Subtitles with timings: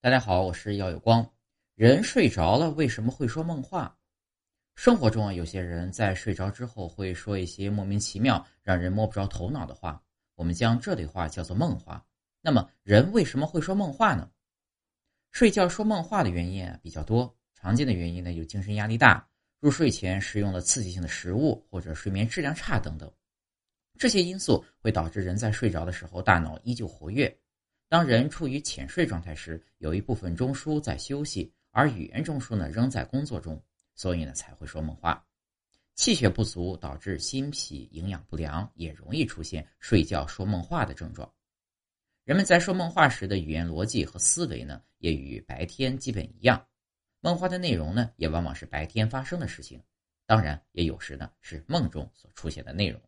[0.00, 1.28] 大家好，我是耀有光。
[1.74, 3.98] 人睡着了为什么会说梦话？
[4.76, 10.00] 生活中啊，有些人在睡着之后会说一些莫名其妙、让人摸不着头脑的话，
[10.36, 12.06] 我们将这类话叫做梦话。
[12.40, 14.30] 那么，人为什么会说梦话呢？
[15.32, 19.28] 睡觉说梦话的原因啊比较多，常见的原因呢有精神压力大、
[19.58, 23.12] 入睡前食用了刺激性的食物或者睡眠质量差等等。
[23.98, 27.36] 这些因素会导致人在睡着的时候大脑依旧活跃。
[27.88, 33.62] 当人处于浅睡状态时，有一部分中枢在休息，而语言中枢呢仍在工作中，
[33.94, 35.24] 所以呢才会说梦话。
[35.94, 41.32] 气血不足导致心脾营养不良，也容易出现睡觉说梦话的症状。
[42.24, 46.62] 人们在说梦话时的语言逻辑和思维呢，也与白天基本一样。
[47.20, 49.82] 梦话的内容呢，也往往是白天发生的事情，
[50.26, 53.00] 当然也有时呢是梦中所出现的内容。